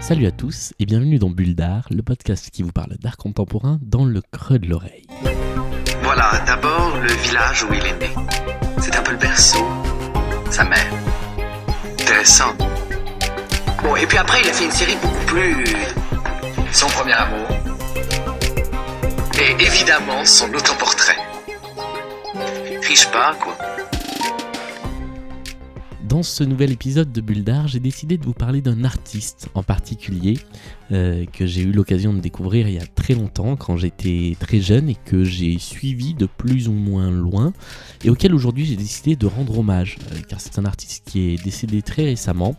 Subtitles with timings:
[0.00, 3.78] Salut à tous et bienvenue dans Bulle d'Art, le podcast qui vous parle d'art contemporain
[3.80, 5.06] dans le creux de l'oreille.
[6.02, 8.10] Voilà, d'abord le village où il est né.
[8.80, 9.64] C'est un peu le berceau,
[10.50, 10.92] sa mère.
[11.92, 12.54] Intéressant.
[13.82, 15.64] Bon, et puis après, il a fait une série beaucoup plus.
[16.72, 17.48] Son premier amour.
[19.38, 21.16] Et évidemment, son autoportrait.
[22.82, 23.56] Triche pas, quoi.
[26.10, 30.38] Dans ce nouvel épisode de Bulle j'ai décidé de vous parler d'un artiste en particulier
[30.90, 34.60] euh, que j'ai eu l'occasion de découvrir il y a très longtemps quand j'étais très
[34.60, 37.52] jeune et que j'ai suivi de plus ou moins loin
[38.04, 41.44] et auquel aujourd'hui j'ai décidé de rendre hommage euh, car c'est un artiste qui est
[41.44, 42.56] décédé très récemment.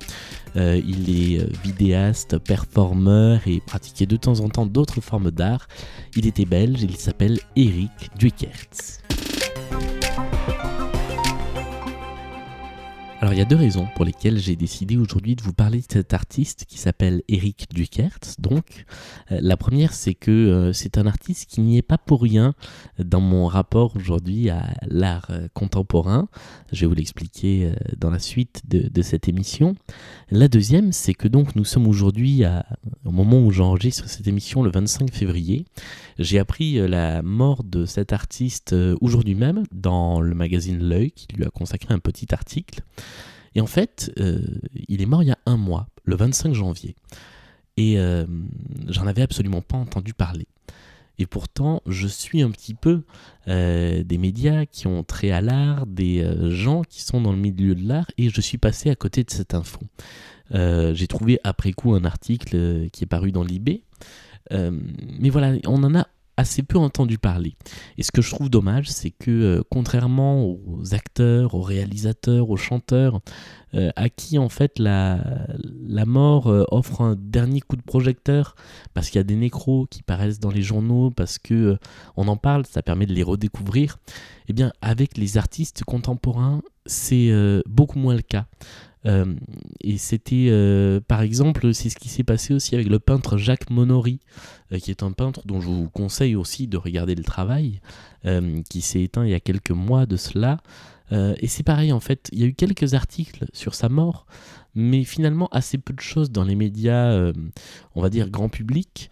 [0.55, 5.67] Euh, il est vidéaste, performeur et pratiquait de temps en temps d'autres formes d'art.
[6.15, 9.01] Il était belge et il s'appelle Eric Duekertz.
[13.21, 15.85] Alors il y a deux raisons pour lesquelles j'ai décidé aujourd'hui de vous parler de
[15.87, 18.37] cet artiste qui s'appelle Eric Dukertz.
[18.39, 18.85] Donc
[19.31, 22.55] euh, la première c'est que euh, c'est un artiste qui n'y est pas pour rien
[22.97, 26.29] dans mon rapport aujourd'hui à l'art euh, contemporain.
[26.71, 29.75] Je vais vous l'expliquer dans la suite de, de, cette émission.
[30.31, 32.41] La deuxième c'est que donc nous sommes aujourd'hui
[33.05, 35.65] au moment où j'enregistre cette émission le 25 février.
[36.17, 41.43] J'ai appris la mort de cet artiste aujourd'hui même dans le magazine L'œil qui lui
[41.43, 42.81] a consacré un petit article.
[43.55, 44.41] Et en fait, euh,
[44.87, 46.95] il est mort il y a un mois, le 25 janvier.
[47.77, 48.25] Et euh,
[48.87, 50.47] j'en avais absolument pas entendu parler.
[51.17, 53.03] Et pourtant, je suis un petit peu
[53.47, 57.75] euh, des médias qui ont trait à l'art, des gens qui sont dans le milieu
[57.75, 59.79] de l'art, et je suis passé à côté de cette info.
[60.53, 63.81] J'ai trouvé après coup un article qui est paru dans l'IB.
[64.49, 67.55] mais voilà, on en a assez peu entendu parler.
[67.97, 72.57] Et ce que je trouve dommage, c'est que euh, contrairement aux acteurs, aux réalisateurs, aux
[72.57, 73.19] chanteurs,
[73.73, 75.19] euh, à qui en fait la,
[75.87, 78.55] la mort euh, offre un dernier coup de projecteur,
[78.93, 81.77] parce qu'il y a des nécros qui paraissent dans les journaux, parce que
[82.17, 83.97] on en parle, ça permet de les redécouvrir.
[84.47, 87.31] Eh bien, avec les artistes contemporains, c'est
[87.65, 88.47] beaucoup moins le cas.
[89.05, 89.33] Euh,
[89.81, 93.69] et c'était, euh, par exemple, c'est ce qui s'est passé aussi avec le peintre Jacques
[93.69, 94.19] Monory,
[94.71, 97.81] euh, qui est un peintre dont je vous conseille aussi de regarder le travail,
[98.69, 100.57] qui s'est éteint il y a quelques mois de cela.
[101.11, 104.25] Et c'est pareil, en fait, il y a eu quelques articles sur sa mort,
[104.75, 107.31] mais finalement assez peu de choses dans les médias,
[107.95, 109.09] on va dire grand public.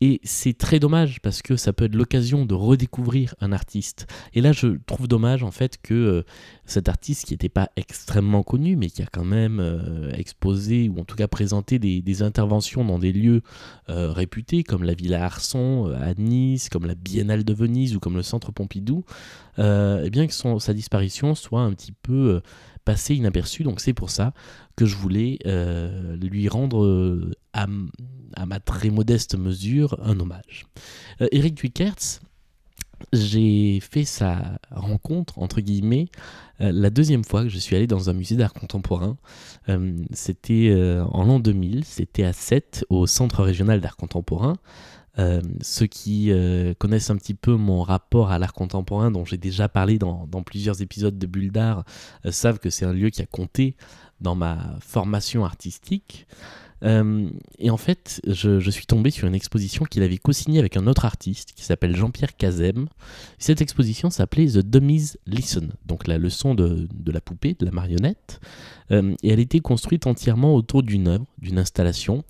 [0.00, 4.06] Et c'est très dommage parce que ça peut être l'occasion de redécouvrir un artiste.
[4.32, 6.22] Et là, je trouve dommage en fait que euh,
[6.66, 11.00] cet artiste qui n'était pas extrêmement connu, mais qui a quand même euh, exposé ou
[11.00, 13.42] en tout cas présenté des, interventions dans des lieux
[13.90, 18.16] euh, réputés comme la Villa Arson à Nice, comme la Biennale de Venise ou comme
[18.16, 19.04] le Centre Pompidou,
[19.58, 22.40] eh bien que sa disparition soit un petit peu
[22.84, 23.62] passée inaperçue.
[23.62, 24.32] Donc c'est pour ça
[24.76, 25.38] que je voulais
[26.20, 27.30] lui rendre
[28.34, 30.66] à ma très modeste mesure, un hommage.
[31.20, 32.20] Euh, Eric Duikertz,
[33.12, 36.08] j'ai fait sa rencontre, entre guillemets,
[36.60, 39.16] euh, la deuxième fois que je suis allé dans un musée d'art contemporain.
[39.68, 40.74] Euh, c'était
[41.10, 44.56] en l'an 2000, c'était à 7 au Centre régional d'art contemporain.
[45.62, 46.30] ceux qui
[46.78, 50.42] connaissent un petit peu mon rapport à l'art contemporain, dont j'ai déjà parlé dans, dans,
[50.42, 51.84] plusieurs épisodes de Bulle d'art,
[52.30, 53.76] savent que c'est un lieu qui a compté
[54.20, 56.26] dans ma formation artistique.
[56.84, 57.28] Euh,
[57.58, 61.04] et en fait, je, suis tombé sur une exposition qu'il avait co-signée avec un autre
[61.04, 62.88] artiste qui s'appelle Jean-Pierre Cazem.
[63.38, 68.40] Cette exposition s'appelait The Dummy's Listen, donc la leçon de, la poupée, de la marionnette.
[68.90, 72.24] Euh, et elle était construite entièrement autour d'une œuvre, d'une installation,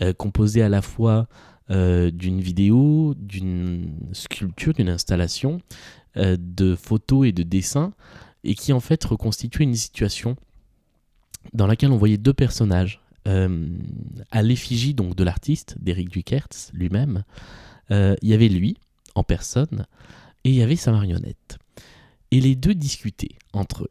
[0.00, 1.26] euh, composée à la fois
[1.70, 5.62] d'une vidéo, d'une sculpture, d'une installation,
[6.14, 7.94] de photos et de dessins,
[8.44, 10.36] et qui en fait reconstituait une situation
[11.54, 17.24] dans laquelle on voyait deux personnages à l'effigie donc de l'artiste, d'Éric Dukertz lui-même,
[17.90, 18.76] euh, il y avait lui
[19.14, 19.86] en personne
[20.44, 21.58] et il y avait sa marionnette.
[22.30, 23.90] Et les deux discutaient entre eux.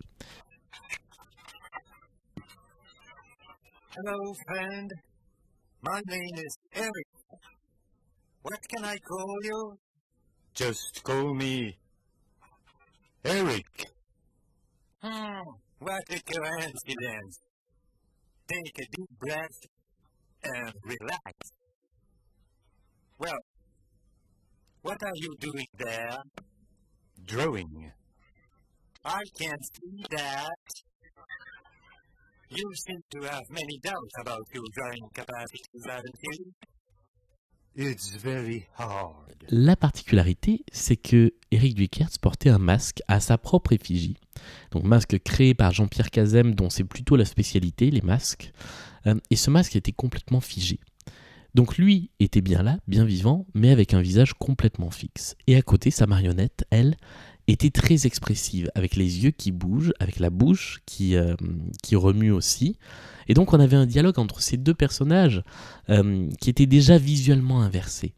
[3.96, 4.92] Hello, friend.
[5.84, 7.08] My name is Eric.
[8.42, 9.78] What can I call you?
[10.56, 11.78] Just call me
[13.24, 13.86] Eric.
[15.02, 15.42] Hmm,
[15.80, 17.40] what a coincidence.
[18.48, 19.60] Take a deep breath
[20.44, 21.34] and relax.
[23.18, 23.40] Well,
[24.82, 26.18] what are you doing there?
[27.26, 27.92] Drawing.
[29.06, 30.84] I can't see that.
[32.50, 36.54] You seem to have many doubts about your drawing capacities, haven't you?
[37.76, 39.44] It's very hard.
[39.50, 44.18] La particularité, c'est que Eric Duikertz portait un masque à sa propre effigie.
[44.72, 48.52] Donc masque créé par Jean-Pierre Cazem, dont c'est plutôt la spécialité, les masques.
[49.08, 50.80] Euh, et ce masque était complètement figé.
[51.54, 55.36] Donc lui était bien là, bien vivant, mais avec un visage complètement fixe.
[55.46, 56.96] Et à côté, sa marionnette, elle,
[57.48, 61.36] était très expressive, avec les yeux qui bougent, avec la bouche qui, euh,
[61.82, 62.78] qui remue aussi.
[63.28, 65.44] Et donc on avait un dialogue entre ces deux personnages
[65.90, 68.14] euh, qui était déjà visuellement inversé.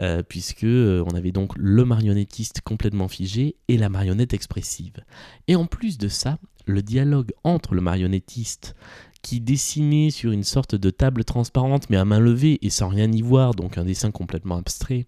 [0.00, 5.04] Euh, puisque on avait donc le marionnettiste complètement figé et la marionnette expressive.
[5.46, 8.74] Et en plus de ça, le dialogue entre le marionnettiste
[9.22, 13.10] qui dessinait sur une sorte de table transparente mais à main levée et sans rien
[13.10, 15.06] y voir, donc un dessin complètement abstrait,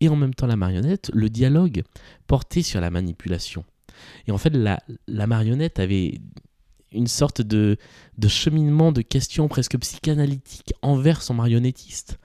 [0.00, 1.82] et en même temps la marionnette, le dialogue
[2.26, 3.64] portait sur la manipulation.
[4.26, 4.78] Et en fait, la,
[5.08, 6.20] la marionnette avait
[6.92, 7.78] une sorte de,
[8.16, 12.18] de cheminement de questions presque psychanalytiques envers son marionnettiste.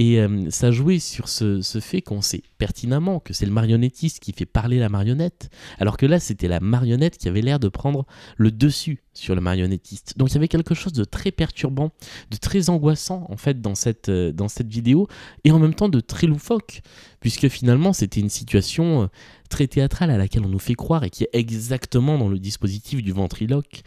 [0.00, 4.32] Et euh, ça jouait sur ce, fait qu'on sait pertinemment que c'est le marionnettiste qui
[4.32, 8.06] fait parler la marionnette, alors que là c'était la marionnette qui avait l'air de prendre
[8.38, 10.14] le dessus sur le marionnettiste.
[10.16, 11.90] Donc il y avait quelque chose de très perturbant,
[12.30, 15.08] de très angoissant en fait dans cette, euh, dans cette vidéo,
[15.44, 16.82] et en même temps de très loufoque,
[17.20, 19.06] puisque finalement c'était une situation euh,
[19.48, 23.02] très théâtrale à laquelle on nous fait croire et qui est exactement dans le dispositif
[23.02, 23.82] du ventriloque,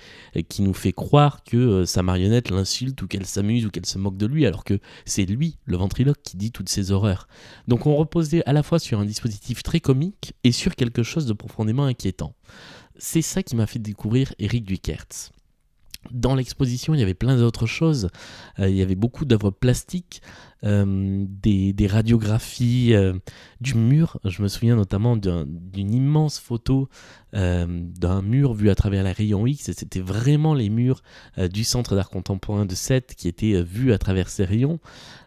[0.50, 4.18] qui nous fait croire que sa marionnette l'insulte ou qu'elle s'amuse ou qu'elle se moque
[4.18, 7.30] de lui, alors que c'est lui, le ventriloque, qui dit toutes ces horreurs.
[7.70, 11.26] Donc on reposait à la fois sur un dispositif très comique et sur quelque chose
[11.26, 12.36] de profondément inquiétant.
[12.98, 15.32] C'est ça qui m'a fait découvrir Eric Dukertz.
[16.12, 18.10] Dans l'exposition, il y avait plein d'autres choses.
[18.60, 20.22] Euh, il y avait beaucoup d'œuvres plastiques,
[20.66, 23.14] euh, des, radiographies euh,
[23.62, 24.20] du mur.
[24.26, 26.90] Je me souviens notamment d'une immense photo
[27.34, 29.72] d'un mur vu à travers la rayon X.
[29.76, 31.02] C'était vraiment les murs
[31.52, 34.80] du Centre d'art contemporain de Sète qui étaient vus à travers ces rayons.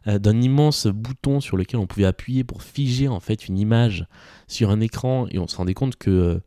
[0.06, 4.06] d'un immense bouton sur lequel on pouvait appuyer pour figer en fait une image
[4.46, 5.26] sur un écran.
[5.32, 6.40] Et on se rendait compte que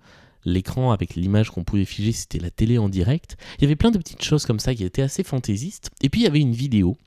[0.45, 3.37] l'écran avec l'image qu'on pouvait figer, c'était la télé en direct.
[3.57, 5.89] Il y avait plein de petites choses comme ça qui étaient assez fantaisistes.
[6.01, 6.97] Et puis il y avait une vidéo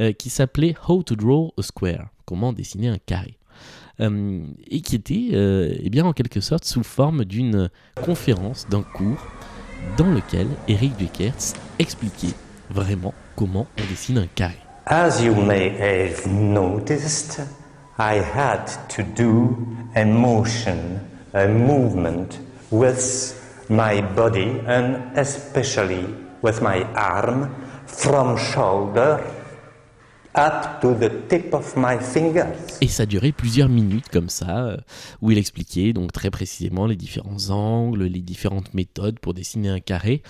[0.00, 3.36] euh, qui s'appelait How to Draw a Square, comment dessiner un carré.
[4.00, 8.82] Euh, et qui était euh, eh bien, en quelque sorte sous forme d'une conférence, d'un
[8.82, 9.26] cours,
[9.96, 12.34] dans lequel Eric Dukertz expliquait
[12.70, 14.58] vraiment comment on dessine un carré.
[14.86, 17.40] As you may have noticed,
[17.98, 18.66] I had
[18.96, 19.58] to do
[19.96, 21.00] a motion,
[21.34, 22.38] a movement
[22.70, 23.34] with
[23.68, 26.04] my body and especially
[26.42, 27.50] with my arm
[27.86, 29.20] from shoulder
[30.34, 32.46] up to the tip of my fingers.
[32.80, 34.76] Et ça durait plusieurs minutes comme ça, euh,
[35.20, 39.80] où il expliquait donc très précisément les différents angles, les différentes méthodes pour dessiner un
[39.80, 40.22] carré.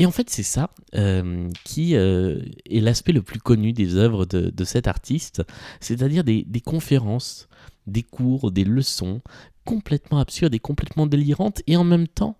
[0.00, 4.26] Et en fait, c'est ça euh, qui euh, est l'aspect le plus connu des œuvres
[4.26, 5.42] de, de cet artiste,
[5.78, 7.48] c'est-à-dire des, des, conférences,
[7.86, 9.20] des cours, des leçons
[9.64, 12.36] complètement absurde et complètement délirante et en même temps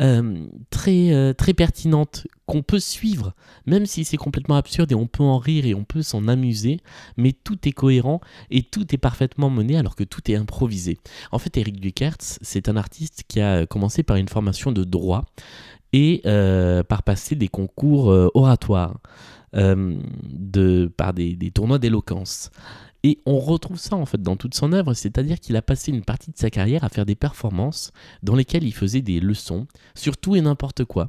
[0.00, 3.34] euh, très, euh, très pertinente qu'on peut suivre,
[3.66, 6.80] même si c'est complètement absurde et on peut en rire et on peut s'en amuser,
[7.16, 10.98] mais tout est cohérent et tout est parfaitement mené alors que tout est improvisé.
[11.30, 15.26] En fait, Eric Dukertz, c'est un artiste qui a commencé par une formation de droit
[15.92, 18.98] et euh, par passer des concours oratoires.
[19.54, 22.50] de, par des, des tournois d'éloquence.
[23.04, 26.04] Et on retrouve ça en fait dans toute son œuvre, c'est-à-dire qu'il a passé une
[26.04, 30.16] partie de sa carrière à faire des performances dans lesquelles il faisait des leçons sur
[30.16, 31.08] tout et n'importe quoi.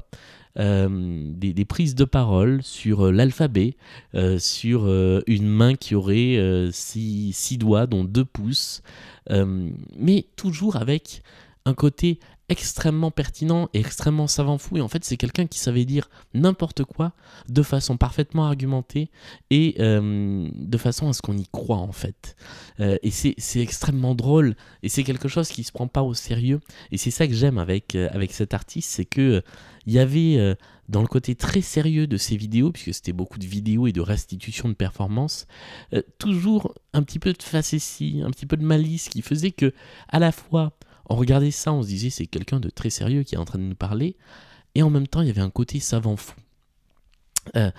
[0.60, 3.76] Euh, des, prises de parole sur euh, l'alphabet,
[4.14, 4.86] euh, sur
[5.26, 8.82] une main qui aurait six, six, doigts, dont deux pouces,
[9.30, 11.24] mais toujours avec
[11.66, 12.20] un côté
[12.50, 14.78] extrêmement pertinent et extrêmement savant fou.
[14.78, 17.14] Et en fait, c'est quelqu'un qui savait dire n'importe quoi
[17.48, 19.10] de façon parfaitement argumentée
[19.50, 22.36] et euh, de façon à ce qu'on y croit en fait.
[22.80, 26.60] Euh, et c'est extrêmement drôle et c'est quelque chose qui se prend pas au sérieux.
[26.92, 29.42] Et c'est ça que j'aime avec, euh, avec cet artiste, c'est que
[29.86, 30.56] il y avait
[30.88, 34.00] dans le côté très sérieux de ses vidéos, puisque c'était beaucoup de vidéos et de
[34.00, 35.46] restitution de performances,
[36.20, 39.74] toujours un petit peu de facétie, un petit peu de malice qui faisait que
[40.08, 40.78] à la fois
[41.10, 43.60] on regardait ça, on se disait c'est quelqu'un de très sérieux qui est en train
[43.60, 44.16] de nous parler,
[44.76, 46.36] et en même temps il y avait un côté savant fou.
[47.56, 47.72] Euh,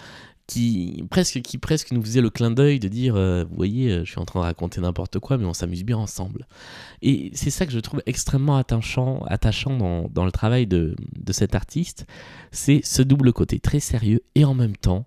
[0.46, 4.04] qui presque, qui presque nous faisait le clin d'œil de dire euh, vous voyez euh,
[4.04, 6.46] je suis en train de raconter n'importe quoi mais on s'amuse bien ensemble.
[7.00, 11.32] Et c'est ça que je trouve extrêmement attachant, attachant dans, dans le travail de, de
[11.32, 12.04] cet artiste.
[12.52, 15.06] C'est ce double côté très sérieux et en même temps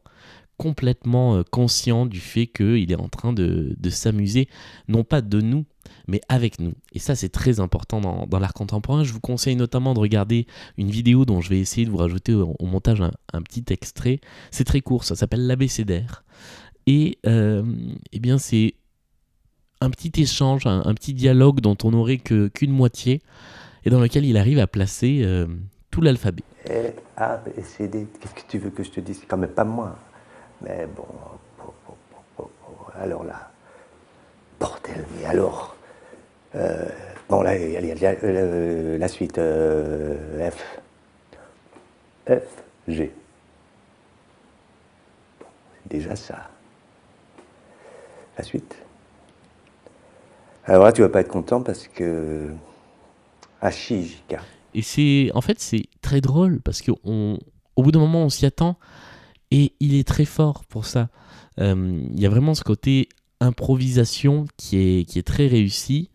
[0.57, 4.49] complètement conscient du fait qu'il est en train de, de s'amuser
[4.87, 5.65] non pas de nous
[6.07, 6.73] mais avec nous.
[6.93, 9.03] Et ça, c'est très important dans, l'art contemporain.
[9.03, 12.33] Je vous conseille notamment de regarder une vidéo dont je vais essayer de vous rajouter
[12.33, 13.01] au, montage
[13.33, 14.19] un, petit extrait.
[14.51, 16.23] C'est très court, ça s'appelle l'abécédaire.
[16.85, 17.63] Et euh,
[18.11, 18.75] eh bien, c'est
[19.81, 23.21] un petit échange, un, petit dialogue dont on n'aurait qu'une moitié,
[23.85, 25.47] et dans lequel il arrive à placer euh,
[25.91, 26.43] tout l'alphabet.
[27.15, 28.07] A, B, C, D.
[28.19, 29.21] Qu'est-ce que tu veux que je te dise?
[29.27, 29.97] Quand même pas moi.
[30.61, 31.05] Mais bon.
[32.99, 33.51] Alors là.
[34.59, 35.76] Bordel, mais alors?
[36.57, 36.85] Euh,
[37.29, 39.37] bon, là, il y a, a- euh, la suite.
[39.37, 40.79] euh, F.
[42.29, 43.11] F, G.
[45.89, 46.49] Déjà ça.
[48.37, 48.75] La suite.
[50.65, 52.49] Alors là, tu vas pas être content parce que.
[53.61, 54.39] Ashijika.
[54.73, 57.39] Et c'est, en fait, c'est très drôle parce que on,
[57.75, 58.77] au bout d'un moment, on s'y attend
[59.49, 61.09] et il est très fort pour ça.
[61.59, 63.09] Euh, Il y a vraiment ce côté
[63.39, 66.09] improvisation qui est, qui est très réussi.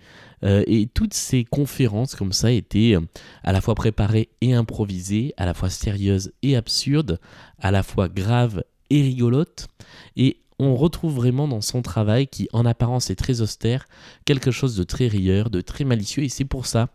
[0.45, 3.01] Euh, et toutes ces conférences comme ça étaient euh,
[3.43, 7.21] à la fois préparées et improvisées, à la fois sérieuses et absurdes,
[7.59, 9.69] à la fois graves et rigolotes.
[10.17, 13.87] Et on retrouve vraiment dans son travail, qui en apparence est très austère,
[14.25, 16.23] quelque chose de très rieur, de très malicieux.
[16.23, 16.89] Et c'est pour ça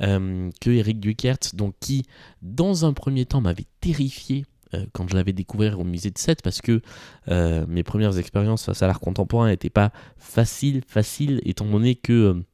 [0.00, 2.06] euh, que Eric Duckert, donc qui
[2.40, 4.44] dans un premier temps m'avait terrifié
[4.92, 6.80] quand je l'avais découvert au musée de Sète, parce que
[7.26, 12.44] mes premières expériences face à l'art contemporain n'étaient pas faciles, faciles, étant donné que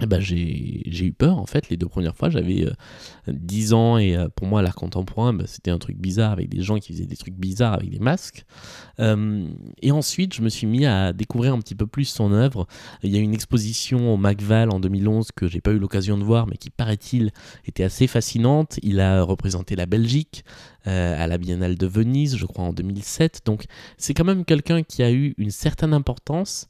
[0.00, 2.28] ben, j'ai eu peur en fait les deux premières fois.
[2.28, 2.72] J'avais euh,
[3.28, 6.60] 10 ans et euh, pour moi l'art contemporain bah, c'était un truc bizarre avec des
[6.60, 8.44] gens qui faisaient des trucs bizarres avec des masques.
[9.00, 9.48] Euh,
[9.80, 12.66] et ensuite je me suis mis à découvrir un petit peu plus son œuvre.
[13.02, 16.24] Il y a une exposition au MacVal en 2011 que j'ai pas eu l'occasion de
[16.24, 17.30] voir mais qui paraît-il
[17.64, 18.78] était assez fascinante.
[18.82, 20.44] Il a représenté la Belgique
[20.86, 23.42] euh, à la Biennale de Venise je crois en 2007.
[23.46, 23.64] Donc
[23.96, 26.68] c'est quand même quelqu'un qui a eu une certaine importance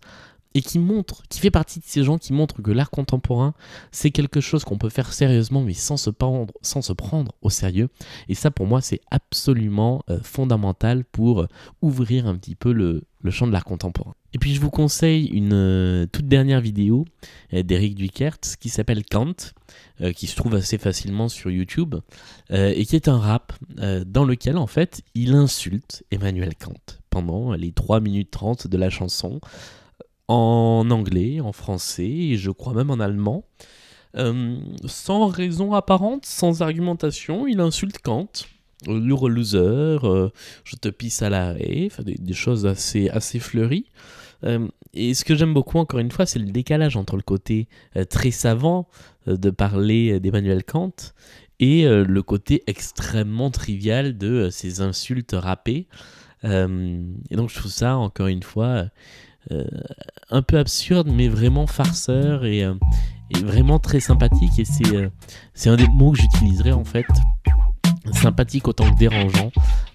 [0.54, 3.52] et qui montre, qui fait partie de ces gens qui montrent que l'art contemporain,
[3.92, 7.50] c'est quelque chose qu'on peut faire sérieusement, mais sans se prendre, sans se prendre au
[7.50, 7.88] sérieux.
[8.28, 11.48] Et ça, pour moi, c'est absolument euh, fondamental pour euh,
[11.82, 14.14] ouvrir un petit peu le, champ de l'art contemporain.
[14.32, 17.04] Et puis, je vous conseille une euh, toute dernière vidéo
[17.52, 19.34] d'Eric Duckert qui s'appelle Kant,
[20.14, 21.96] qui se trouve assez facilement sur YouTube,
[22.50, 23.52] et qui est un rap
[24.06, 26.74] dans lequel, en fait, il insulte Emmanuel Kant
[27.10, 29.40] pendant les 3 minutes 30 de la chanson
[30.28, 33.44] en anglais, en français et je crois même en allemand.
[34.16, 34.56] Euh,
[34.86, 38.28] sans raison apparente, sans argumentation, il insulte Kant.
[38.88, 39.58] Euh, You're a loser,
[40.04, 40.30] euh,
[40.64, 43.90] je te pisse à l'arrêt, des, choses assez, assez fleuries.
[44.94, 47.68] Et ce que j'aime beaucoup, encore une fois, c'est le décalage entre le côté
[48.10, 48.86] très savant
[49.26, 50.92] de parler d'Emmanuel Kant
[51.58, 55.88] et le côté extrêmement trivial de ces insultes râpées.
[56.44, 58.84] Et donc je trouve ça, encore une fois,
[60.30, 62.74] un peu absurde, mais vraiment farceur et, euh,
[63.42, 64.58] vraiment très sympathique.
[64.58, 65.08] Et c'est euh,
[65.54, 67.06] c'est un des mots que j'utiliserai en fait,
[68.12, 69.52] sympathique autant que dérangeant,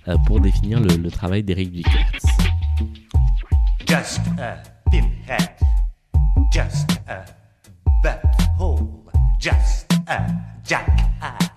[0.08, 2.25] euh, pour définir le, travail d'Eric Duquertz.
[3.88, 4.58] Just a.
[6.51, 7.24] Just a
[8.03, 9.12] butthole.
[9.39, 10.27] Just a
[10.65, 11.50] jackass.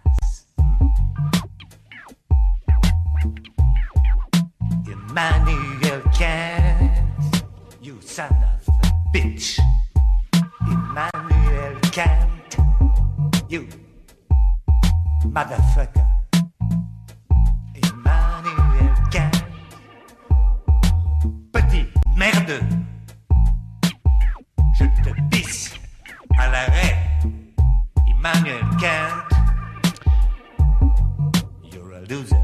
[32.05, 32.44] Doozy.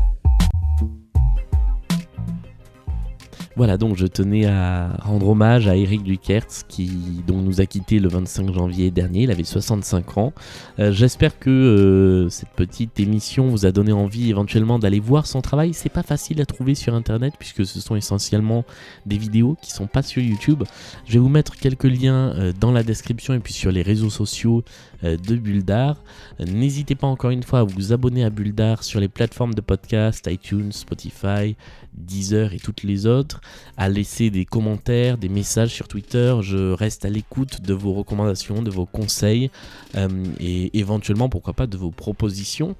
[3.60, 7.98] Voilà, donc je tenais à rendre hommage à Eric Dukertz qui donc, nous a quitté
[7.98, 10.32] le 25 janvier dernier, il avait 65 ans.
[10.78, 15.42] Euh, J'espère que euh, cette petite émission vous a donné envie éventuellement d'aller voir son
[15.42, 15.74] travail.
[15.74, 18.64] C'est pas facile à trouver sur internet puisque ce sont essentiellement
[19.04, 20.64] des vidéos qui sont pas sur YouTube.
[21.04, 24.08] Je vais vous mettre quelques liens euh, dans la description et puis sur les réseaux
[24.08, 24.64] sociaux
[25.02, 25.96] de Bulldar.
[26.40, 30.28] N'hésitez pas encore une fois à vous abonner à Bulldar sur les plateformes de podcast,
[30.30, 31.56] iTunes, Spotify,
[31.94, 33.40] Deezer et toutes les autres,
[33.76, 36.34] à laisser des commentaires, des messages sur Twitter.
[36.42, 39.50] Je reste à l'écoute de vos recommandations, de vos conseils
[39.96, 42.76] euh, et éventuellement, pourquoi pas, de vos propositions.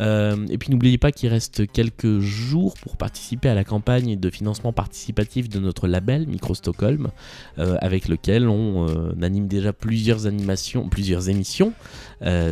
[0.00, 4.30] Euh, et puis n'oubliez pas qu'il reste quelques jours pour participer à la campagne de
[4.30, 7.08] financement participatif de notre label Micro Stockholm,
[7.58, 11.72] euh, avec lequel on euh, anime déjà plusieurs animations, plusieurs émissions.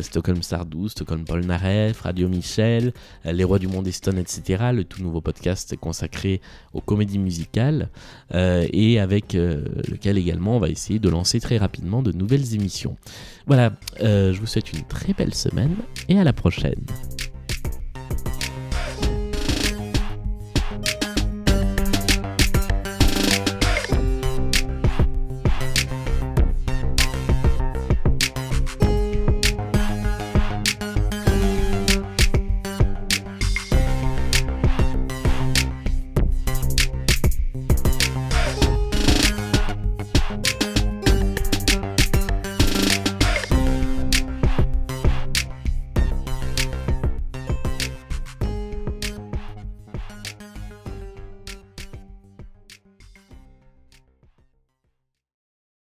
[0.01, 2.91] Stockholm Sardou, Stockholm Polnareff, Radio Michel,
[3.23, 4.71] Les Rois du Monde Eston, etc.
[4.73, 6.41] Le tout nouveau podcast consacré
[6.73, 7.89] aux comédies musicales
[8.33, 12.97] et avec lequel également on va essayer de lancer très rapidement de nouvelles émissions.
[13.45, 15.75] Voilà, je vous souhaite une très belle semaine
[16.07, 16.83] et à la prochaine.